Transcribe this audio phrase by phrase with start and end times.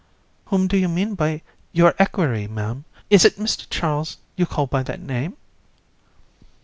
[0.01, 0.49] AND.
[0.49, 1.43] Whom do you mean by
[1.73, 2.85] your equerry, Ma'am?
[3.11, 3.67] Is it Mr.
[3.69, 5.37] Charles you call by that name?